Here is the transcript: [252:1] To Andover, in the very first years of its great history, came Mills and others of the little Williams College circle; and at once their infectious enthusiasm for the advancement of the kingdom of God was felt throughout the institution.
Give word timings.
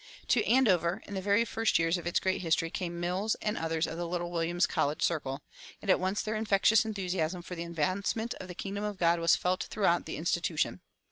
[252:1] 0.27 0.27
To 0.29 0.45
Andover, 0.47 1.01
in 1.05 1.13
the 1.13 1.21
very 1.21 1.45
first 1.45 1.77
years 1.77 1.95
of 1.95 2.07
its 2.07 2.19
great 2.19 2.41
history, 2.41 2.71
came 2.71 2.99
Mills 2.99 3.35
and 3.39 3.55
others 3.55 3.85
of 3.85 3.97
the 3.97 4.07
little 4.07 4.31
Williams 4.31 4.65
College 4.65 5.03
circle; 5.03 5.43
and 5.79 5.91
at 5.91 5.99
once 5.99 6.23
their 6.23 6.33
infectious 6.35 6.83
enthusiasm 6.83 7.43
for 7.43 7.53
the 7.53 7.63
advancement 7.63 8.33
of 8.39 8.47
the 8.47 8.55
kingdom 8.55 8.83
of 8.83 8.97
God 8.97 9.19
was 9.19 9.35
felt 9.35 9.65
throughout 9.65 10.07
the 10.07 10.17
institution. 10.17 10.81